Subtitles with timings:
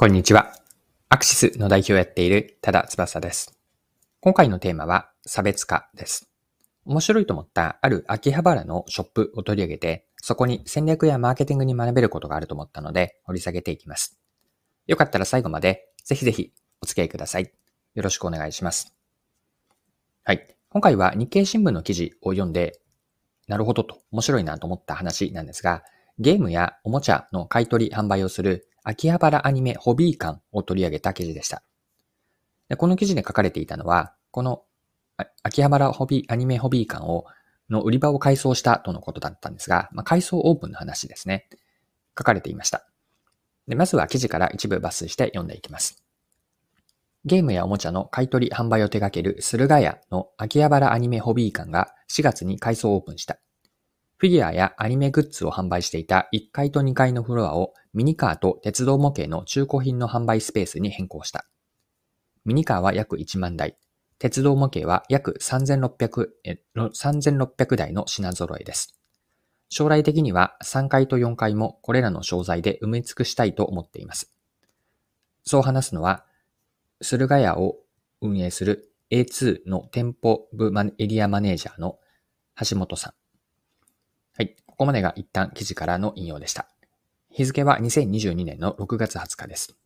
[0.00, 0.54] こんにちは。
[1.10, 3.58] アクシスの代表をやっている多田翼です。
[4.20, 6.30] 今回のテーマは差別化です。
[6.86, 14.18] 面白いと思ったある秋葉原のショップを取り上げて、そこに戦略やマーケティングに学べることがあると思ったので掘り下げていきます。
[14.86, 17.52] よかったら最後までぜひぜひお付き合いください。
[17.92, 18.94] よろしくお願いします。
[20.24, 20.56] はい。
[20.70, 22.80] 今回は日経新聞の記事を読んで、
[23.48, 25.82] なるほどと面白いなと思った話なんですが、
[26.18, 31.62] ゲームやおもちゃの買い取り販売をする秋葉原アニメホビー館を取り上げた記事でした。
[32.68, 34.62] でこの記事で書かれていたのは、この
[35.42, 37.26] 秋葉原ホビーアニメホビー館を
[37.68, 41.48] の売り場を改装したとのことだったんですが、まあ、改装オープンの話ですね。
[42.18, 42.86] 書かれていました。
[43.68, 46.02] でまずは記事から一部抜粋して読んでいきます。
[47.24, 53.38] ゲームやおもちゃの買取販売を手掛ける駿河屋の秋葉原アニメホビー館が4月に改装オープンした。
[54.20, 61.46] フィギュアやアニメグッズを販売していた1階と2階のフロアをミニカーと鉄道模型の中古品の販売スペースに変更した。
[62.44, 63.78] ミニカーは約1万台、
[64.18, 66.28] 鉄道模型は約 3600,
[66.74, 68.94] 3600台の品揃えです。
[69.70, 74.34] 将来的には3階と4階もこれらの商材で埋め尽くしたいと思っています。
[75.44, 76.26] そう話すのは、
[77.00, 77.78] 駿河屋を
[78.20, 81.98] 運営する A2 の店舗部エリアマネージャーの
[82.68, 83.19] 橋本さん。
[84.40, 84.56] はい。
[84.64, 86.66] ここまでが一旦記事からの引用でした。
[87.30, 89.76] 日付は2022年の6月20日です。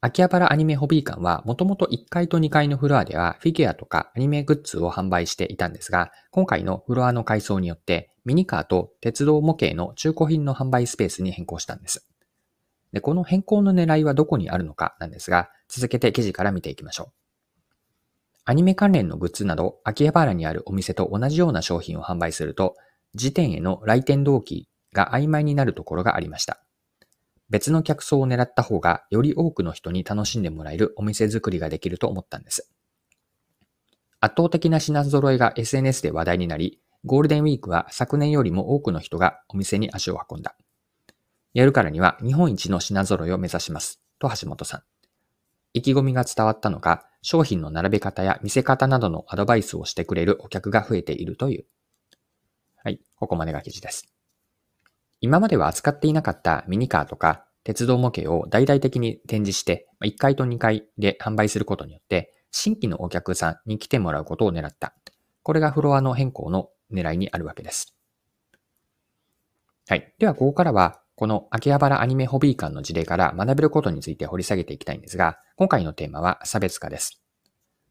[0.00, 12.08] 秋葉原アニメホビー館はもともと1階と2階のフロアではフィギュアとかアニメグッズを販売していたんですが、今回のフロアの改装によってミニカーと鉄道模型の中古品の販売スペースに変更したんです。
[12.94, 17.23] で、この変更の狙いはどこにあるのかなんですが、続けて記事から見ていきましょう。
[18.46, 22.76] アニメ関連のグッズなど秋葉原にあるお店と同じような商品を販売すると、
[23.14, 26.60] 時点への来店動機が曖昧になるところがありました。
[27.48, 32.70] 別の客層を狙った方がより多くの人に楽しんでもらえるお店作りができると思ったんです。
[34.20, 40.54] 圧倒的な品揃えが SNS で話題になり、ゴールデンウィークは昨年よりも多くの人がお店に足を運んだ。
[41.54, 44.00] やるからには日本一の品揃えを目指します。
[44.18, 44.82] と橋本さん。
[45.72, 51.64] 意気込みが伝わったのか、商品の並べ方や見せ方などのアドバイスをしてくれるお客が増えているという。
[52.76, 54.14] はい、ここまでが記事です。
[55.22, 64.94] 今までは扱っていなかったミニカーとか鉄道模型を大々的に展示して、1階と2階で販売することによって、新規のお客さんに来てもらうことを狙った。
[65.42, 67.96] これがフロアの変更の狙いにあるわけです。
[69.88, 70.14] はい。
[70.18, 77.20] では、ここからは、この秋葉原アニメホビー館の事例から学べることについて掘り下げていきたいんですが、今回のテーマは差別化です。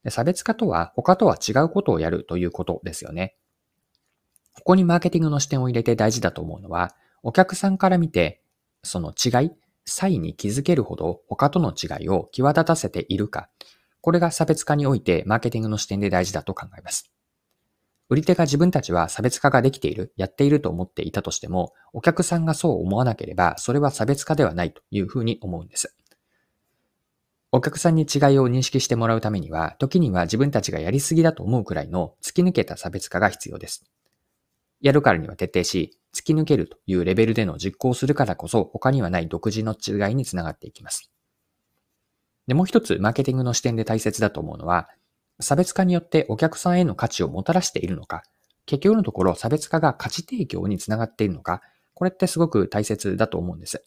[0.10, 3.36] 差別化とは、他とは違うことをやるということですよね。
[4.54, 8.42] ここにマーケティングの視点を入れて大事だと思うのは、お客さんから見て、
[8.84, 9.52] その違い、
[9.86, 13.50] 差異に気づけるほど他との違いを際立たせているか、
[14.02, 17.13] これが差別化においてマーケティングの視点で大事だと考えます。
[18.10, 25.96] 売り手が自分たちは差別化ができている、やっていると思っていたとしても、お客さんがそう思わなければ、それは差別化ではないというふうに思うんです。
[27.52, 33.86] お客さんに違いを認識してもらうためには、時には自分たちがやりすぎだと思うくらいの突き抜けた差別化が必要です。
[34.82, 41.12] やるからには徹底し、突き抜けるというレベルでの実行するからこそ他にはない独自の違いにつながっていきます。
[42.48, 44.90] で、もう一つマーケティングの視点で大切だと思うのは、
[45.40, 48.24] 差別化によってお客さんへの価値をもたらしているのか、
[48.66, 51.62] 結局のところ差別化が価値提供につながっているのか、
[51.94, 53.84] これってすごく大切だと思うんです。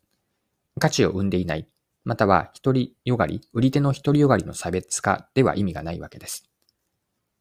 [0.78, 1.68] 価値を生んでいない、
[2.04, 6.48] または一人よがり、売り手の一人よがりの差別化では意味がないわけです。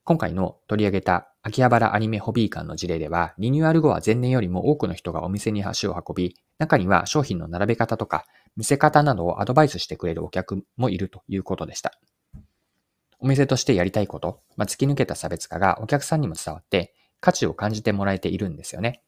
[0.04, 11.92] 今回の取り上げた秋葉原アニメホビー館の事例では、リニューアル後は前年よりも多くの人がお店に足を運び、中には商品の並べ方とか、見せ方などをアドバイスしてくれるお客もいるということでした。
[13.26, 19.02] お店としてやりたいこと、まあ、突き抜けた差別化がお客さんにも伝わって、価値を感じてもらえているんですよね。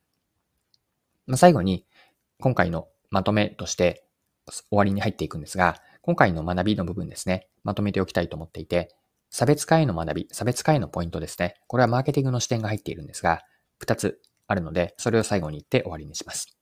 [1.28, 1.86] まあ、最後に、
[2.40, 4.08] 今回のまとめとして
[4.48, 8.90] 終わりに入っていくんですが、今回の学びの部分ですね、まとめておきたいと思っていて、
[9.30, 11.54] 差別化への学び、差別化へのポイントですね。
[11.68, 13.44] これはマーケティングの視点が入っているんですが、
[13.86, 16.58] 2つあるので、それを最後に言って終わりにします。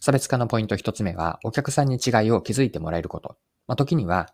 [0.00, 3.36] 差別化のポイント1つ目は、お客さんに違いを気づいてもらえること。
[3.68, 4.28] まあ、時には、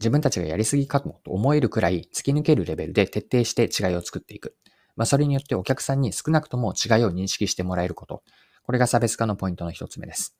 [0.00, 4.56] 自分たちがやりすぎかもと思えるくらい突き抜けるレベルで徹底して違いを作っていく。
[4.96, 8.22] まあ、それによってお客さんに少なくとも違いを認識してもらえること。
[8.62, 10.34] これが差別化のポイントの1つ目です。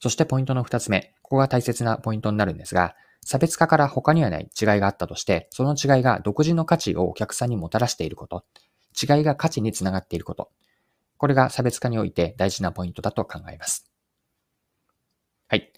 [0.00, 1.14] そしてポイントの2つ目。
[1.22, 8.44] ここが大切なポイントになるんですが、差別化から他にはない違いがあったとして、その違いが独自の価値をお客さんにもたらしていること、
[9.00, 10.50] 違いが価値につながっていること、
[11.16, 13.87] これが差別化において大事なポイントだと考えます。